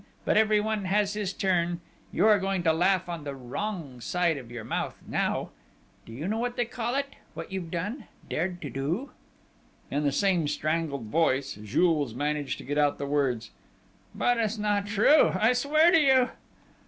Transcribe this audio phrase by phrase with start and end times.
[0.25, 1.79] But everyone has his turn...
[2.11, 5.51] you are going to laugh on the wrong side of your mouth now!...
[6.07, 9.11] Do you know what they call it what you've done dared to do?"
[9.91, 13.51] In the same strangled voice, Jules managed to get out the words:
[14.15, 15.33] "But it's not true!...
[15.35, 16.29] I swear to you